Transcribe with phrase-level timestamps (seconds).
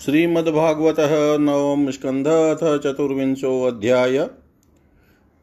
[0.00, 0.96] श्रीमद्भागवत
[1.40, 4.28] नवम स्कंध अथ चतुर्विंशो अध्याय।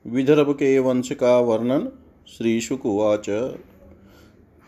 [0.06, 1.90] विदर्भ के वंश का वर्णन
[2.28, 3.52] श्रीशुकुवाच।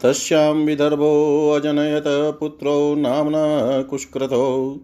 [0.04, 4.80] तस्यां विदर्भो अजनयत पुत्रो नाम्ना कुष्क्रतो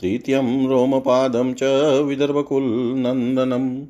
[0.00, 1.62] तृतीयं रोमपादं च
[2.02, 3.84] विदर्भकुलनन्दनम्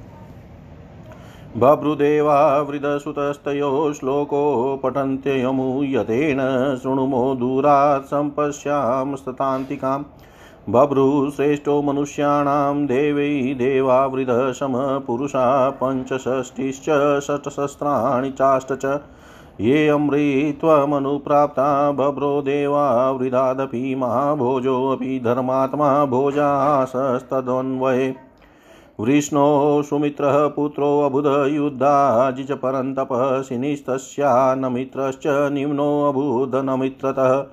[1.57, 6.39] बभ्रुदेवा वृदसुतस्तयो श्लोको पठन्त्ययमुयतेन
[6.83, 10.05] शृणुमो दूरात् सम्पश्यामस्ततान्तिकाम्
[10.69, 19.01] बभ्रुश्रेष्ठो मनुष्याणां देवै देवावृधशमपुरुषा पञ्चषष्टिश्च षट्सहस्राणि चाष्ट च।
[19.61, 28.32] ये अमृत्वमनुप्राप्ता बभ्रो देवावृदादपि महाभोजोऽपि धर्मात्मा भोजासस्तदन्वये।
[29.03, 37.45] वृष्णो सुमित्रः पुत्रोऽबुधयुद्धाजिच परन्तपः शिनिस्तस्यान्नमित्रश्च निम्नोऽबुधनमित्रतः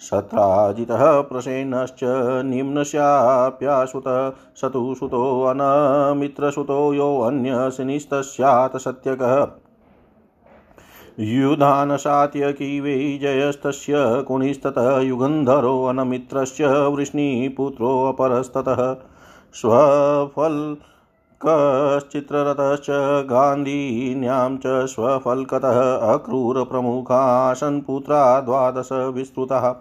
[0.00, 2.00] शत्राजितः प्रसेनश्च
[2.44, 9.46] निम्नस्याप्यासुतः स तु सुतोऽनमित्रसुतो योऽन्यशिनिस्तस्यात् सत्यकः।
[11.20, 18.96] युधानशात्यकी वै जयस्तस्य कुणिस्ततः युगन्धरोऽनमित्रस्य वृष्णिपुत्रोऽपरस्ततः
[21.42, 22.86] स्वफल्कश्चित्ररथश्च
[23.30, 29.74] गान्धीन्यां च स्वफल्कतः अक्रूरप्रमुखासन् पुत्रा द्वादश विस्तृतः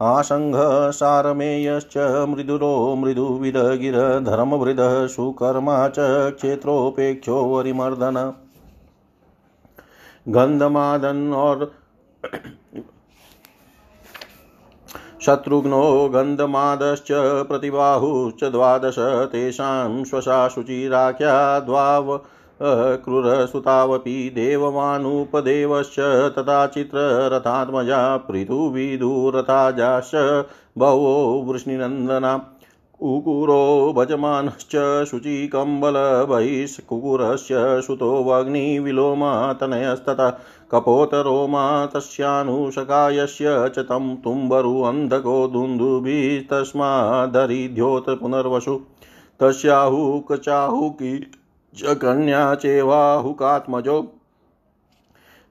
[0.00, 8.32] आसङ्घसारमेयश्च मृदुरो मृदुविदगिरधर्मवृदः सुकर्मा च क्षेत्रोपेक्षो वरिमर्दन।
[10.28, 11.72] गन्धमादन् और
[15.26, 17.08] शत्रुघ्नो गन्धमादश्च
[17.48, 18.96] प्रतिबाहुश्च द्वादश,
[19.32, 22.20] तेषां स्वशा शुचिराख्या द्वाव
[23.04, 25.98] क्रूरसुतावपि देववानुपदेवश्च
[26.38, 30.14] तथा चित्ररथात्मजा पृथुविदुरथाजाश्च
[30.78, 32.36] बहवो वृष्णिनन्दना।
[33.02, 40.32] कुकुरो भजमानश्च शुचिकम्बलबहिष्कुकुरस्य सुतो वग्निविलोमातनयस्ततः।
[40.70, 48.80] कपोतरोमा तस्यानुशकायस्य च तं तुम्बरुन्धको दुन्दुभिस्तस्मादरिध्योत पुनर्वसु
[49.40, 51.30] तस्याहुकचाहुकी
[51.76, 54.21] च कन्या चेवाहुकात्मजो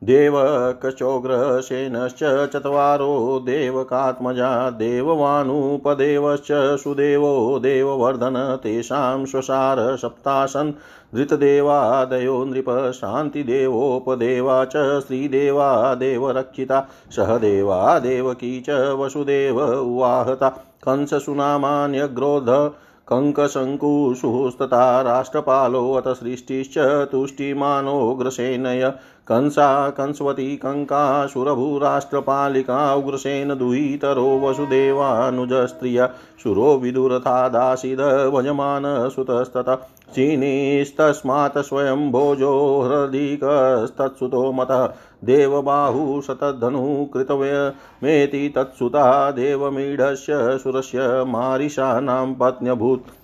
[0.03, 10.71] देवकचोग्रसेनश्च चत्वारो देवकात्मजा देववानुपदेवश्च सुदेवो देववर्धन तेषां स्वसार सप्तासन्
[11.15, 22.71] धृतदेवादयो नृप शान्तिदेवोपदेवा च श्रीदेवा देवरक्षिता सह देवा देवकी च वसुदेव उवाहता। कंससुनामान्यग्रोध
[23.07, 28.93] कङ्कशङ्कुशुस्तथा राष्ट्रपालोऽथ सृष्टिश्च तुष्टिमानोग्रसेनय
[29.31, 36.09] कंसा कंसवती कङ्कासुरभूराष्ट्रपालिका उग्रसेन दुहितरो वसुदेवानुजस्त्रिय
[36.43, 37.99] शूरो विदुरथादासीद
[38.33, 39.75] भजमान सुतस्ततः
[40.15, 44.85] चीनीस्तस्मात् स्वयं भोजो हृदिकस्तत्सुतो मतः
[45.25, 53.20] देवबाहुशतधनुः कृतव्यमेति तत्सुता देवमीढस्य सुरस्य मारिषाणां पत्न्यभूत्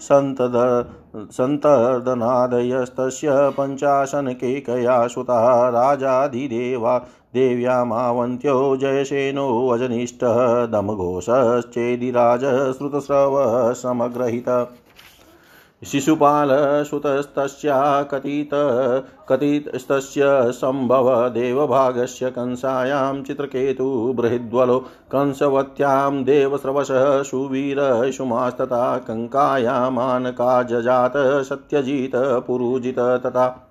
[0.00, 0.86] सन्तद
[1.32, 14.48] सन्तर्दनादयस्तस्य पञ्चाशन् केकया सुतः राजाधिदेवा देव्यामावन्त्यो जयसेनोऽजनिष्टः दमघोषश्चेदिराज श्रुतस्रवः समग्रहित।
[15.86, 18.50] शिशुपालसुतस्तस्या कथित,
[19.28, 33.64] कथितस्तस्य सम्भव देवभागस्य कंसायां चित्रकेतु बृहद्वलो, कंसवत्यां देवस्रवशः सुवीरशुमास्तथा कङ्कायामानका जजात सत्यजित पुरुजित तथा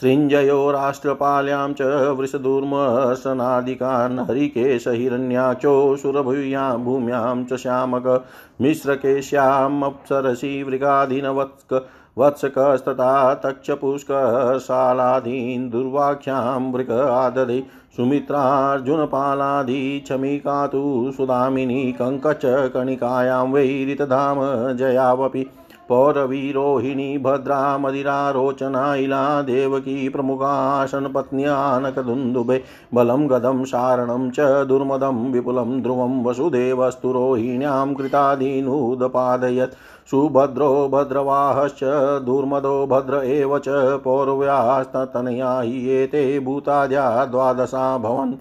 [0.00, 1.82] सृञ्जयो राष्ट्रपाल्यां च
[2.18, 8.26] वृषदुर्मसनादिकान् हरिकेशहिरण्याचो सुरभूयां भूम्यां च श्यामक
[8.60, 11.86] मिश्रकेश्यामप्सरसि वृगाधीनवत्क
[12.18, 17.64] वत्सकस्तथा तक्षपुष्कशालादीन् दुर्वाख्यां वृक आददे,
[17.96, 24.38] सुमित्रार्जुनपालादि क्षमिका तु सुदामिनी कङ्कच कणिकायां वैरितधाम
[24.76, 25.46] जयावपि
[25.90, 32.62] पौरवीरोहिणी भद्रा मदिरारोचना इला देवकी प्रमुखासनपत्न्यानकदुन्दुभे
[32.94, 39.74] बलं गदं सारणं च दुर्मदं विपुलं ध्रुवं वसुदेवस्तु रोहिण्यां कृतादीनूदपादयत्।
[40.10, 41.80] सुभद्रो भद्रवाहश्च
[42.26, 43.68] दुर्मदो भद्र एव च
[44.04, 48.34] पौरव्यास्ततनया हि एते भूताद्या द्वादशा भवन्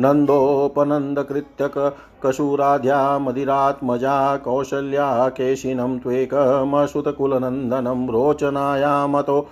[0.00, 1.78] नन्दोपनन्दकृत्यक
[3.18, 9.48] मदिरात्मजा कौशल्या केशिनं त्वेकमसुतकुलनन्दनं रोचनायामतो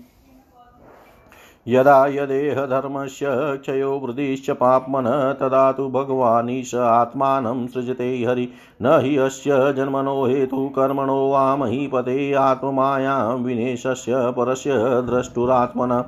[1.68, 8.48] यदा यदेहधर्मस्य क्षयो वृद्धिश्च पाप्मन, तदा तु भगवानीश आत्मानं सृजते हरि।
[8.82, 16.04] न हि अस्य जन्मनो हेतु कर्मणो वा महीपते आत्ममायां विनेशस्य परस्य द्रष्टुरात्मन।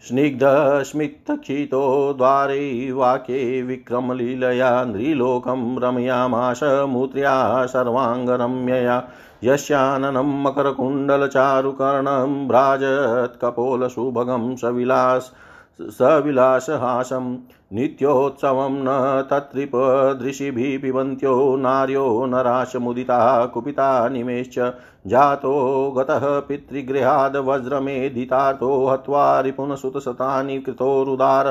[0.07, 9.03] स्निग्धस्मितक्षितो द्वारे वाक्ये विक्रमलीलया नृलोकं रमयामाश मूत्र्या सर्वाङ्गरम्यया।
[9.43, 15.31] यस्याननं मकरकुण्डलचारुकर्णं भ्राजत्कपोलसुभगं सविलास।
[15.79, 17.35] सविलासहासं
[17.75, 24.59] नित्योत्सवं न तत्रिपदृशिभिः पिबन्त्यो नार्यो नराशमुदिता कुपिता निमेश्च
[25.05, 25.53] जातो
[25.97, 31.47] गतः पितृगृहाद् वज्रमेधितार्थो हत्वा रिपुनसुतशतानि कृतोरुदार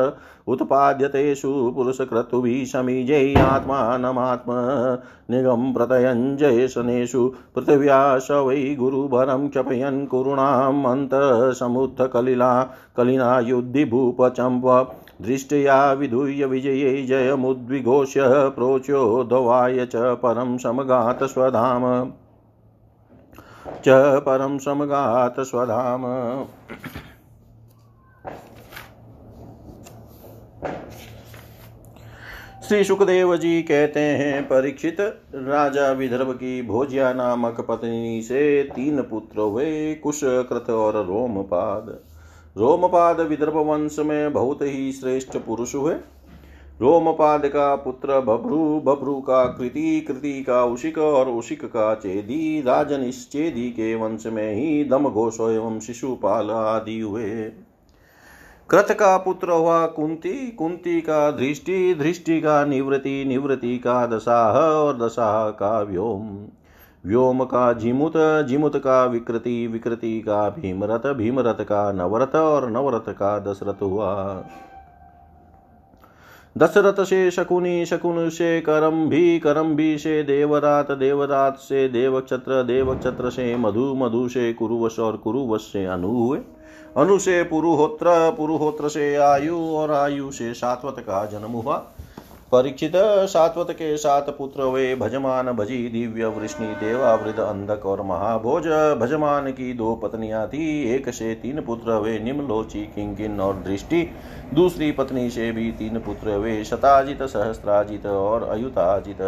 [0.49, 4.52] उत्पाद्यतेषु पुरुषक्रतुभिः समीजै आत्मानमात्म
[5.30, 12.52] निगं प्रतयञ्जयशनेषु पृथिव्या स वै गुरुभरं क्षपयन् कुरुणाम् अन्तसमुत्थकलिला
[12.97, 14.66] कलिना युद्धिभूपचम्प
[15.23, 21.85] दृष्ट्या विधूय विजये जयमुद्विघोष्य प्रोच्योदवाय च परं समगात स्वधाम
[23.66, 26.02] च परम समगात स्वधाम।
[32.69, 34.97] श्री सुखदेव जी कहते हैं, परीक्षित
[35.35, 41.99] राजा विदर्भ की भोजिया नामक पत्नी से तीन पुत्र हुए कुश कृत और रोमपाद।
[42.57, 45.95] रोमपाद विदर्भ वंश में बहुत ही श्रेष्ठ पुरुष हुए।
[46.82, 53.02] रोमपाद का पुत्र बभ्रु बभ्रु का कृति कृति का उशिक और उशिक का चेदी, राजन
[53.02, 57.44] इस चेदी के वंश में ही दम घोष एवं शिशुपाल आदि हुए।
[58.70, 64.98] कृत का पुत्र हुआ कुंती कुंती का दृष्टि दृष्टि का निवृत्ति निवृत्ति का दशाह और
[64.98, 66.26] दशाह का व्योम।
[67.06, 68.12] व्योम का जिमुत
[68.48, 74.12] जिमुत का विकृति विकृति का भीमरथ भीमरथ का नवरथ और नवरथ का दशरथ हुआ।
[76.59, 83.30] दशरथ से शकुनी शकुन से करम भी करम भी से देवरात देवरात से देवक्षत्र देवक्षत्र
[83.30, 86.38] से मधु मधु से कुरुवश और कुरुवश से अनु हुए
[86.97, 91.76] अनु से पुरुहोत्र पुरुहोत्र से आयु और आयु से सात्वत का जन्म हुआ।
[92.52, 92.92] परीक्षित
[93.28, 98.66] सात्वत के सात पुत्र वे भजमान भजी दिव्य वृष्णि देवावृत अंधक और महाभोज।
[98.99, 104.02] भजमान की दो पत्नियाँ थी, एक से तीन पुत्र वे निम्लोची किंकिन और दृष्टि।
[104.54, 109.23] दूसरी पत्नी से भी तीन पुत्र वे शताजित, सहस्त्राजित और अयुताजित।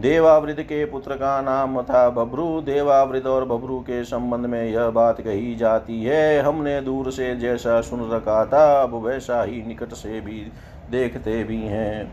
[0.00, 5.20] देवावृत के पुत्र का नाम था बब्रू। देवावृत और बब्रू के संबंध में यह बात
[5.20, 10.20] कही जाती है, हमने दूर से जैसा सुन रखा था, अब वैसा ही निकट से
[10.20, 10.46] भी
[10.90, 12.10] देखते भी हैं।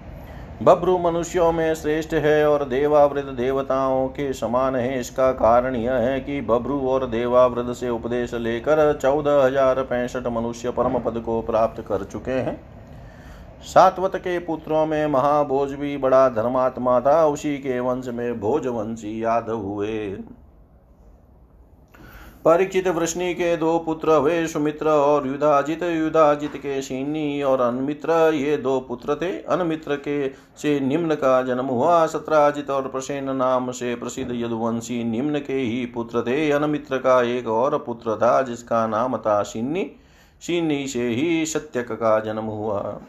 [0.63, 6.19] बब्रु मनुष्यों में श्रेष्ठ है और देवावृत देवताओं के समान है। इसका कारण यह है
[6.19, 11.81] कि बब्रु और देवावृत से उपदेश लेकर चौदह हज़ार पैंसठ मनुष्य परम पद को प्राप्त
[11.81, 12.60] कर चुके हैं।
[13.65, 19.57] सातवत के पुत्रों में महाभोज भी बड़ा धर्मात्मा था। उसी के वंश में भोजवंशी यादव
[19.57, 19.98] हुए।
[22.48, 28.56] परीक्षित वृष्णि के दो पुत्र हुए सुमित्र और युधाजित। युधाजित के शीनी और अनमित्र ये
[28.58, 33.96] दो पुत्र थे। अनमित्र के से निम्न का जन्म हुआ। सत्राजित और प्रसेन नाम से
[33.96, 39.18] प्रसिद्ध यदुवंशी निम्न के ही पुत्र थे। अनमित्र का एक और पुत्र था, जिसका नाम
[39.18, 39.92] था शीनी
[40.42, 43.00] शीनी से ही सत्यक का जन्म हुआ।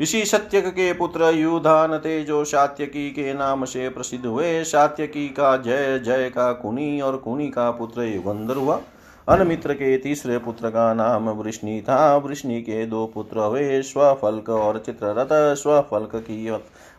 [0.00, 5.56] इसी सत्यक के पुत्र युधान थे जो सात्यकी के नाम से प्रसिद्ध हुए। सात्यकी का
[5.56, 8.80] जय जय का कुनी और कुनी का पुत्र युगंधर हुआ।
[9.28, 14.78] अनमित्र के तीसरे पुत्र का नाम वृष्णि था। वृष्णि के दो पुत्र हुए, स्वफल्क और
[14.78, 16.50] चित्ररथ। स्वफल्क की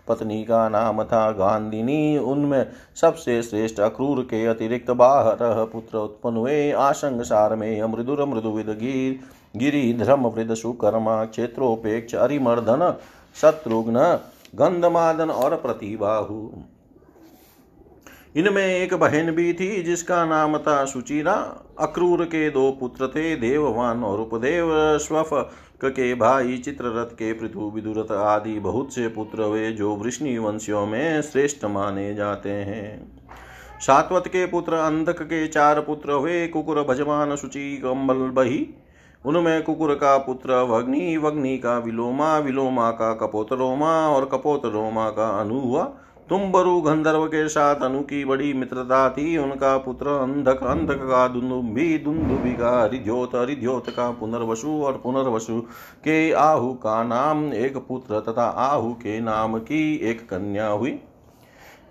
[0.07, 2.65] पत्नी का नाम था गांधिनी। उनमें
[3.01, 5.37] सबसे श्रेष्ठ अक्रूर के अतिरिक्त बाहर
[5.73, 9.19] पुत्र उत्पन्न हुए। आशंसार में मृदुर मृदुविद गिर
[9.55, 12.93] गिरिध्रम वृद सुकर्मा क्षेत्रोपेक्ष अरिमर्दन
[13.41, 14.19] शत्रुघ्न,
[14.55, 16.49] गंधमादन और प्रतिबाहु।
[18.35, 21.33] इनमें एक बहन भी थी, जिसका नाम था सुचिरा
[21.79, 25.29] अक्रूर के दो पुत्र थे, देववान और उपदेव। स्वफ
[25.83, 31.21] के भाई चित्ररथ के पृथु विदुरथ आदि बहुत से पुत्र वे जो वृष्णि वंशियों में
[31.21, 33.21] श्रेष्ठ माने जाते हैं।
[33.81, 38.67] सात्वत के पुत्र अंधक के चार पुत्र हुए, कुकुर भजमान सुचि कम्बल बही
[39.25, 45.59] उनमें कुकुर का पुत्र, वग्नि वग्नि का विलोमा विलोमा का कपोतरोमा और कपोतरोमा का अनु
[45.59, 45.83] हुआ।
[46.29, 51.97] तुम्बरु गंधर्व के साथ अनु की बड़ी मित्रता थी। उनका पुत्र अंधक अंधक का दुन्दुभि
[51.97, 55.61] दुन्दुभि का हरिध्योत हरिध्योत का पुनर्वसु और पुनर्वसु
[56.03, 60.99] के आहु का नाम, एक पुत्र तथा आहु के नाम की एक कन्या हुई।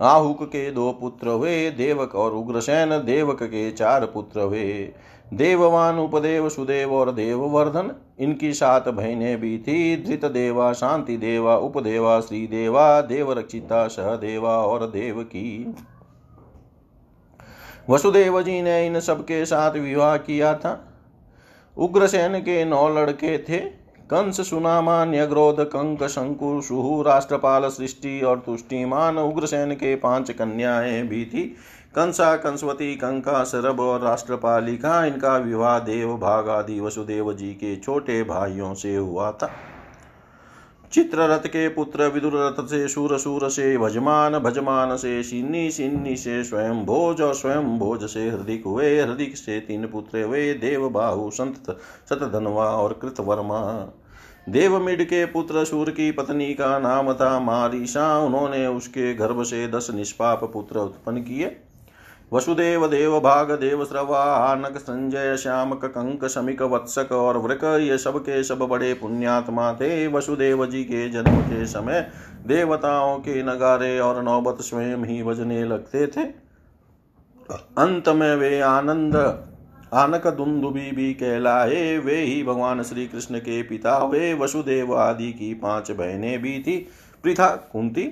[0.01, 4.93] आहुक के दो पुत्र हुए, देवक और उग्रसेन, देवक के चार पुत्र हुए।
[5.35, 12.21] देववान उपदेव सुदेव और देववर्धन, इनकी सात बहनें भी थी। धृत देवा, शांति देवा, उपदेवा,
[12.21, 15.75] श्री देवा, देवरक्षिता, सहदेवा और देव की।
[17.91, 20.89] वसुदेव जी ने इन सबके साथ विवाह किया था।
[21.77, 29.19] उग्रसेन के नौ लड़के थे। कंस सुनामा न्यग्रोध कंक, शंकु, सुहु, राष्ट्रपाल, सृष्टि और तुष्टिमान
[29.19, 31.57] उग्रसेन के पाँच कन्याएँ भी थी।
[31.94, 38.23] कंसा, कंसवती, कंका, सरब और राष्ट्रपालिका, इनका विवाह देव भाग आदि वसुदेव जी के छोटे
[38.23, 39.50] भाइयों से हुआ था।
[40.92, 46.44] चित्ररथ के पुत्र विदुर रथ से सूर सूर से भजमान भजमान से सिन्नी सिन्नी से
[46.44, 51.30] स्वयं भोज और स्वयं भोज से हृदिक हुए, हृदिक से तीन पुत्र हुए, देव, बाहु,
[51.30, 51.76] संत
[52.11, 53.92] सतधनवा और कृतवर्मा।
[54.49, 59.90] देवमिड के पुत्र सूर की पत्नी का नाम था मारिशा। उन्होंने उसके गर्भ से दस
[59.94, 61.61] निष्पाप पुत्र उत्पन्न किए।
[62.33, 68.19] वसुदेव देव भाग देव श्रवा आनक संजय श्यामक कंक शमिक वत्सक और वृक ये सब
[68.19, 72.07] के सब बड़े पुण्यात्मा थे। वसुदेव जी के जन्म के समय
[72.47, 76.25] देवताओं के नगारे और नौबत स्वयं ही बजने लगते थे।
[77.79, 79.17] अंत में वे आनंद,
[79.95, 85.55] आनक दुंदुबी भी कहलाए। वे ही भगवान श्री कृष्ण के पिता वे वसुदेव आदि की
[85.55, 86.77] पाँच बहनें भी थी।
[87.25, 88.03] पृथा कुंती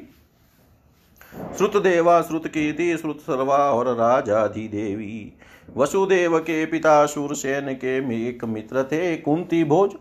[1.32, 5.32] श्रुतदेवा श्रुत कीर्ति श्रुत सर्वा और राजाधि देवी।
[5.76, 7.96] वसुदेव के पिता सूरसेन के
[8.28, 9.94] एक मित्र थे। कुंती भोज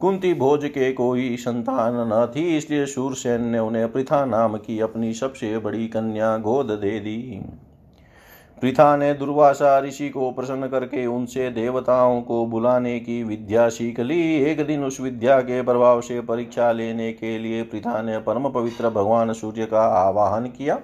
[0.00, 5.12] कुंती भोज के कोई संतान न थी, इसलिए सूरसेन ने उन्हें पृथा नाम की अपनी
[5.14, 7.40] सबसे बड़ी कन्या गोद दे दी।
[8.62, 14.34] पृथा ने दुर्वासा ऋषि को प्रसन्न करके उनसे देवताओं को बुलाने की विद्या सीख ली।
[14.34, 18.90] एक दिन उस विद्या के प्रभाव से परीक्षा लेने के लिए पृथा ने परम पवित्र
[18.90, 20.78] भगवान सूर्य का आवाहन किया।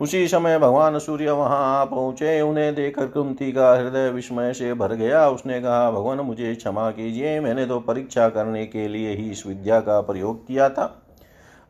[0.00, 4.94] उसी समय भगवान सूर्य वहाँ आ पहुँचे। उन्हें देखकर कुंती का हृदय विस्मय से भर
[4.94, 9.46] गया। उसने कहा, भगवान, मुझे क्षमा कीजिए। मैंने तो परीक्षा करने के लिए ही इस
[9.46, 11.02] विद्या का प्रयोग किया था।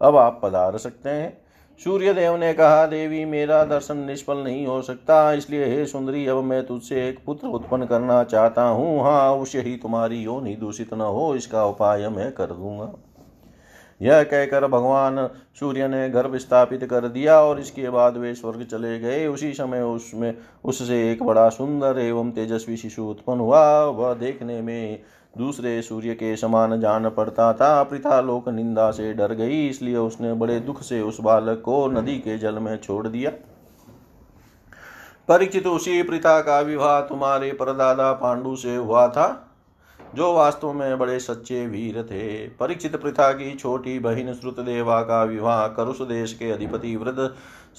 [0.03, 1.48] अब आप पधार सकते हैं।
[1.85, 6.43] सूर्य देव ने कहा, देवी, मेरा दर्शन निष्फल नहीं हो सकता। इसलिए हे सुंदरी, अब
[6.45, 11.01] मैं तुझसे एक पुत्र उत्पन्न करना चाहता हूँ। हाँ अवश्य ही तुम्हारी योनि दूषित न
[11.01, 12.93] हो, इसका उपाय मैं कर दूँगा।
[14.03, 15.29] यह कहकर भगवान
[15.61, 19.81] सूर्य ने गर्भ स्थापित कर दिया और इसके बाद वे स्वर्ग चले गए। उसी समय
[19.81, 25.01] उसमें, उससे एक बड़ा सुंदर एवं तेजस्वी शिशु उत्पन्न हुआ। वह देखने में
[25.39, 30.33] दूसरे सूर्य के समान जान पड़ता था। पृथा लोक निंदा से डर गई, इसलिए उसने
[30.35, 33.31] बड़े दुख से उस बालक को नदी के जल में छोड़ दिया।
[35.29, 39.45] परिचित उसी प्रथा का विवाह तुम्हारे परदादा पांडु से हुआ था,
[40.15, 45.67] जो वास्तव में बड़े सच्चे वीर थे। परीक्षित प्रथा की छोटी बहिन श्रुतदेवा का विवाह
[45.69, 47.19] करुष देश के अधिपति वृद्ध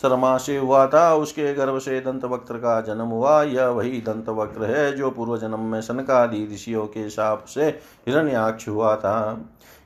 [0.02, 4.30] शर्मा से हुआ था, उसके गर्भ से दंत वक्र का जन्म हुआ। यह वही दंत
[4.30, 7.66] वक्र है जो पूर्व जन्म में सनकादि ऋषियों के साप से
[8.08, 9.46] हिरण्याक्ष हुआ था।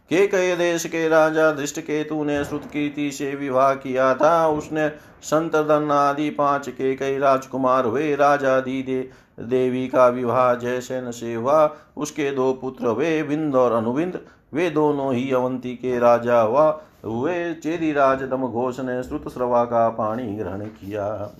[0.10, 4.90] के कई देश के राजा दृष्ट केतु ने श्रुत कीर्ति से विवाह किया था। उसने
[5.24, 11.34] संत आदि पाँच के कई राजकुमार हुए। राजा दी दे, देवी का विवाह जयसेन से
[11.34, 14.20] हुआ। उसके दो पुत्र वे बिंद और अनुबिंद
[14.54, 19.64] वे दोनों ही अवंती के राजा हुआ। हुए चेदी राज दम घोष ने श्रुत श्रवा
[19.66, 21.32] का पानी ग्रहण किया।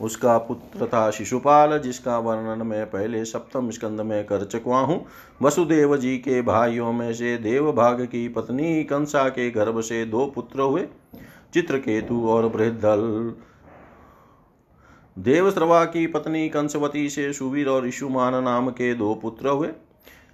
[0.00, 5.04] उसका पुत्र था शिशुपाल, जिसका वर्णन मैं पहले सप्तम स्कंद में कर चुका हूँ।
[5.42, 10.60] वसुदेव जी के भाइयों में से देवभाग की पत्नी कंसा के गर्भ से दो पुत्र
[10.60, 10.86] हुए,
[11.54, 13.34] चित्रकेतु और बृहदल
[15.16, 19.68] देवश्रवा की पत्नी कंसवती से सुवीर और ईशुमान नाम के दो पुत्र हुए।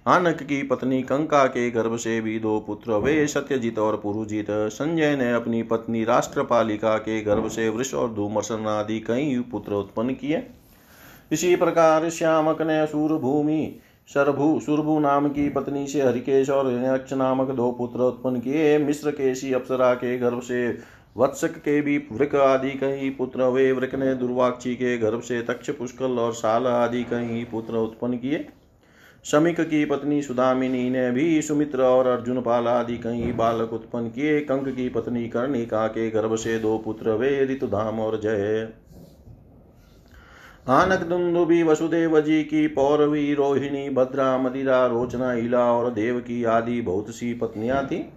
[0.05, 5.15] आनक की पत्नी कंका के गर्भ से भी दो पुत्र, वे सत्यजित और पुरुजित। संजय
[5.15, 10.43] ने अपनी पत्नी राष्ट्रपालिका के गर्भ से वृष और धूमर्शन आदि कई पुत्र उत्पन्न किए।
[11.31, 17.49] इसी प्रकार श्यामक ने सूरभूमि, सरभु, सुरभु नाम की पत्नी से हरिकेश और हिरण्यक्ष नामक
[17.51, 20.67] दो पुत्र उत्पन्न किए। मिश्र केशी अप्सरा के गर्भ से
[21.17, 25.69] वत्सक के भी वृक आदि कई पुत्र, वे वृक ने दुर्वाक्षी के गर्भ से तक्ष
[25.69, 28.47] पुष्कल और साल आदि कई पुत्र उत्पन्न किए।
[29.25, 34.39] शमिक की पत्नी सुदामिनी ने भी सुमित्र और अर्जुन पाल आदि कई बालक उत्पन्न किए।
[34.39, 38.69] कंक की पत्नी कर्णिका के गर्भ से दो पुत्र वे, ऋतुधाम और जय।
[40.67, 46.81] आनक दुंदुबी वसुदेव जी की पौरवी रोहिणी भद्रा मदिरा रोचना, इला और देव की आदि
[46.81, 48.09] बहुत सी पत्नियाँ थी।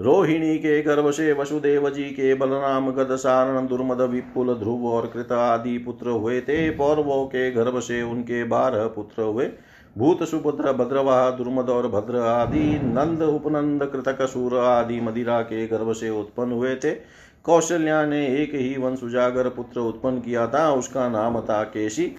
[0.00, 5.32] रोहिणी के गर्भ से वसुदेव जी के बलराम गद सारण दुर्मद विपुल ध्रुव और कृत
[5.32, 9.50] आदि पुत्र हुए थे। पौरवों के गर्भ से उनके बारह पुत्र हुए।
[9.98, 15.92] भूत, सुभद्र भद्रवाह दुर्मद और भद्र आदि, नंद, उपनंद कृतक सूर आदि मदिरा के गर्भ
[15.92, 16.94] से उत्पन्न हुए थे।
[17.44, 22.14] कौशल्या ने एक ही वंश उजागर पुत्र उत्पन्न किया था, उसका नाम था केशी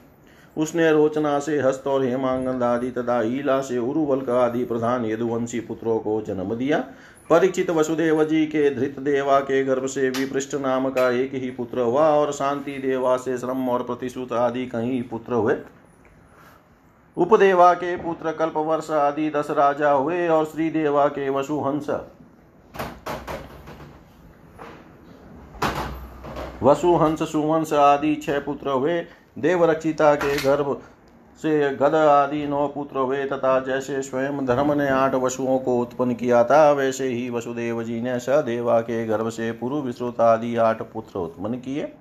[0.58, 5.98] उसने रोचना से हस्त और हेमांगन आदि तथा ईला से उरुवल्क आदि प्रधान यदुवंशी पुत्रों
[6.00, 6.84] को जन्म दिया।
[7.34, 11.80] परिचित वसुदेव जी के धृत देवा के गर्भ से विपृष्ठ नाम का एक ही पुत्र
[11.80, 15.56] हुआ और शांति देवा से श्रम और प्रतिश्रुत आदि कई पुत्र हुए।
[17.18, 21.90] उपदेवा के पुत्र कल्प वर्ष आदि दस राजा हुए और श्री देवा के वसुहंस।
[26.64, 29.02] वसुहंस, सुवंश आदि छह पुत्र हुए।
[29.40, 30.82] देवरक्षिता के गर्भ
[31.42, 36.14] से गद आदि नौ पुत्र हुए तथा जैसे स्वयं धर्म ने आठ वसुओं को उत्पन्न
[36.14, 40.82] किया था, वैसे ही वसुदेव जी ने सदेवा के गर्भ से पूर्व विश्रुत आदि आठ
[40.84, 41.92] पुत्र उत्पन्न किए।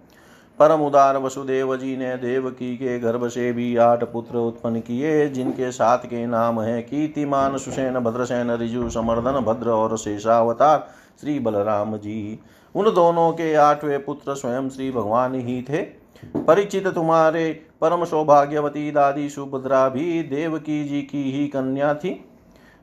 [0.59, 5.71] परम उदार वसुदेव जी ने देवकी के गर्भ से भी आठ पुत्र उत्पन्न किए, जिनके
[5.73, 10.87] सात के नाम है कीर्तिमान सुसेन, भद्रसेन ऋजु समर्दन, भद्र और शेषावतार
[11.21, 12.39] श्री बलराम जी।
[12.75, 15.83] उन दोनों के आठवें पुत्र स्वयं श्री भगवान ही थे।
[16.23, 22.25] परिचित तुम्हारे परम सौभाग्यवती दादी सुभद्रा भी देवकी जी की ही कन्या थी।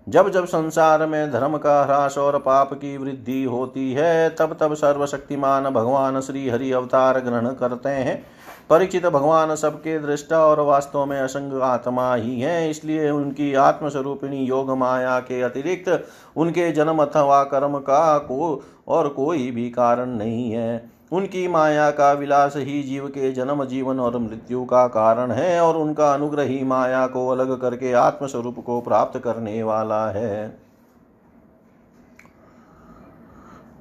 [0.08, 4.74] जब जब संसार में धर्म का ह्रास और पाप की वृद्धि होती है, तब तब
[4.74, 8.24] सर्वशक्तिमान भगवान श्री हरि अवतार ग्रहण करते हैं।
[8.70, 14.72] परिचित भगवान सबके दृष्टा और वास्तव में असंग आत्मा ही है, इसलिए उनकी आत्मस्वरूपिणी योग
[14.72, 20.99] माया के अतिरिक्त उनके जन्म अथवा कर्म का को और कोई भी कारण नहीं है।
[21.12, 25.78] उनकी माया का विलास ही जीव के जन्म, जीवन और मृत्यु का कारण है और
[25.78, 30.58] उनका अनुग्रह ही माया को अलग करके आत्मस्वरूप को प्राप्त करने वाला है।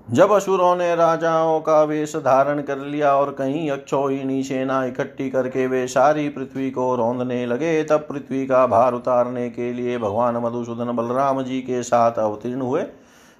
[0.08, 5.66] जब असुरों ने राजाओं का वेश धारण कर लिया और कहीं अक्षोहिणी सेना इकट्ठी करके
[5.66, 10.96] वे सारी पृथ्वी को रौंदने लगे, तब पृथ्वी का भार उतारने के लिए भगवान मधुसूदन
[10.96, 12.82] बलराम जी के साथ अवतीर्ण हुए।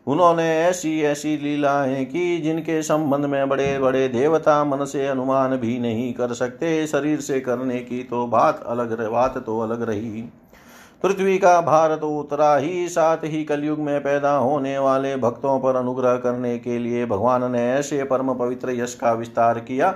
[0.08, 5.78] उन्होंने ऐसी ऐसी लीलाएँ की जिनके संबंध में बड़े बड़े देवता मन से अनुमान भी
[5.78, 10.22] नहीं कर सकते। शरीर से करने की तो बात अलग बात तो अलग रही।
[11.02, 15.76] पृथ्वी का भार तो उतरा ही, साथ ही कलयुग में पैदा होने वाले भक्तों पर
[15.76, 19.94] अनुग्रह करने के लिए भगवान ने ऐसे परम पवित्र यश का विस्तार किया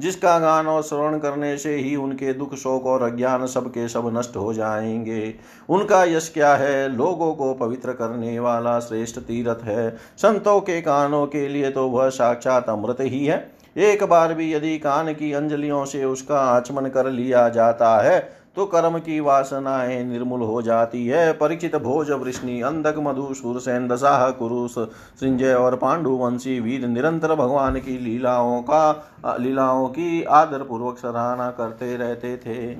[0.00, 4.36] जिसका गान और श्रवण करने से ही उनके दुख, शोक और अज्ञान सबके सब नष्ट
[4.36, 5.34] हो जाएँगे।
[5.68, 6.96] उनका यश क्या है?
[6.96, 12.08] लोगों को पवित्र करने वाला श्रेष्ठ तीर्थ है। संतों के कानों के लिए तो वह
[12.08, 17.06] साक्षात अमृत ही है। एक बार भी यदि कान की अंजलियों से उसका आचमन कर
[17.06, 22.94] लिया जाता है तो कर्म की वासनाएँ निर्मूल हो जाती है। परिचित भोज वृष्णि, अंधक
[22.98, 24.74] मधु सूरसेन दशाह कुरुष
[25.16, 31.96] संजय और पांडुवंशी वीर निरंतर भगवान की लीलाओं का, लीलाओं की आदर पूर्वक सराहना करते
[31.96, 32.74] रहते थे।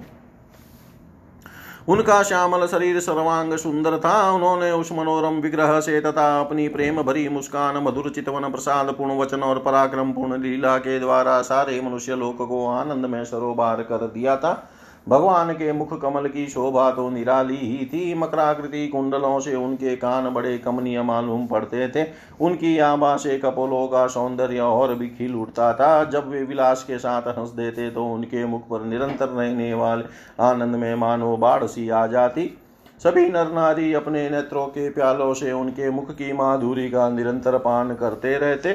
[1.89, 7.29] उनका श्यामल शरीर सर्वांग सुंदर था। उन्होंने उस मनोरम विग्रह से तथा अपनी प्रेम भरी
[7.29, 12.49] मुस्कान, मधुर चितवन, प्रसाद पूर्ण वचन और पराक्रम पूर्ण लीला के द्वारा सारे मनुष्य लोक
[12.49, 14.53] को आनंद में सरोबार कर दिया था।
[15.07, 20.29] भगवान के मुख कमल की शोभा तो निराली ही थी। मकराकृति कुंडलों से उनके कान
[20.35, 22.07] बड़े कमनीय मालूम पड़ते थे।
[22.41, 26.99] उनकी आभा से कपोलों का सौंदर्य और भी खिल उठता था। जब वे विलास के
[26.99, 30.05] साथ हंस देते तो उनके मुख पर निरंतर रहने वाले
[30.43, 32.51] आनंद में मानो बाढ़ सी आ जाती।
[33.01, 37.95] सभी नर नारी अपने नेत्रों के प्यालों से उनके मुख की माधुरी का निरंतर पान
[37.95, 38.73] करते रहते,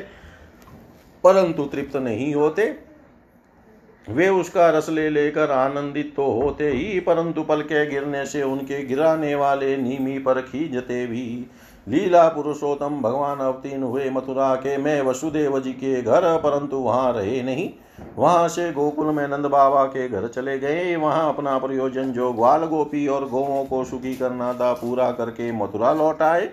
[1.24, 2.68] परंतु तृप्त नहीं होते।
[4.08, 8.84] वे उसका रस ले लेकर आनंदित तो होते ही, परंतु पल के गिरने से उनके
[8.86, 11.26] गिराने वाले नीमी पर खींचते भी।
[11.88, 17.42] लीला पुरुषोत्तम भगवान अवतीर्ण हुए मथुरा के, मैं वसुदेव जी के घर, परंतु वहाँ रहे
[17.44, 17.70] नहीं।
[18.18, 22.66] वहाँ से गोकुल में नंद बाबा के घर चले गए। वहाँ अपना प्रयोजन जो ग्वाल
[22.66, 26.50] गोपी और गौों को सुखी करना था, पूरा करके मथुरा लौट आए।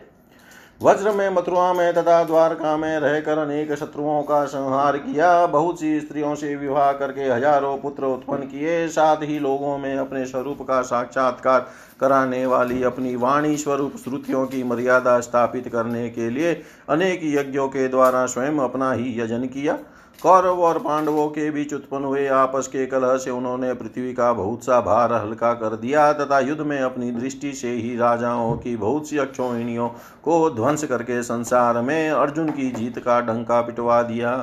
[0.84, 6.00] वज्र में, मथुरा में तथा द्वारका में रहकर अनेक शत्रुओं का संहार किया। बहुत सी
[6.00, 10.80] स्त्रियों से विवाह करके हज़ारों पुत्र उत्पन्न किए। साथ ही लोगों में अपने स्वरूप का
[10.82, 11.60] साक्षात्कार
[12.00, 16.52] कराने वाली अपनी वाणी स्वरूप श्रुतियों की मर्यादा स्थापित करने के लिए
[16.88, 19.78] अनेक यज्ञों के द्वारा स्वयं अपना ही यजन किया।
[20.22, 24.64] कौरव और पांडवों के बीच उत्पन्न हुए आपस के कलह से उन्होंने पृथ्वी का बहुत
[24.64, 29.08] सा भार हल्का कर दिया तथा युद्ध में अपनी दृष्टि से ही राजाओं की बहुत
[29.08, 29.88] सी अक्षोहिणियों
[30.22, 34.36] को ध्वंस करके संसार में अर्जुन की जीत का डंका पिटवा दिया।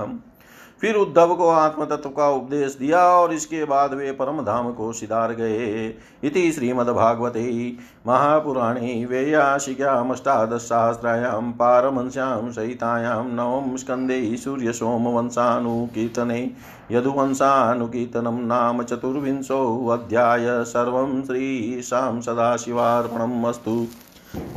[0.82, 4.94] फिर उद्धव को आत्म तत्व का उपदेश दिया और इसके बाद वे परम धाम को
[4.94, 16.52] सिधार गए। इति श्रीमद्भागवते महापुराणे वेयाशिक्यामष्टादशसहस्रायां पारमंस्यां सहितायां, नवम स्कन्धे सूर्यसोमवंशानुकीर्तने,
[16.92, 23.88] यदुवंशानुकीर्तनं नाम चतुर्विंशोऽध्याय सर्वं श्रीशां सदाशिवार्पणम् अस्तु।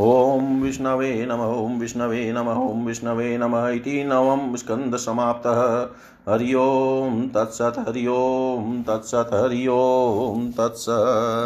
[0.00, 5.88] ॐ विष्णवे नम, ॐ विष्णवे नम, ॐ विष्णवे नम इति नवं स्कन्दसमाप्तः
[6.28, 11.44] हरि ओं तत्सत् हरि ओं तत्सत् हरि ओं तत्सत्।